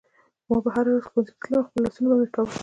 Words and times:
ما 0.47 0.57
به 0.63 0.69
هره 0.75 0.89
ورځ 0.93 0.99
ښوونځي 1.09 1.31
ته 1.35 1.39
تلم 1.43 1.51
او 1.61 1.67
خپل 1.67 1.79
لوستونه 1.81 2.07
به 2.09 2.15
مې 2.19 2.27
کول 2.35 2.47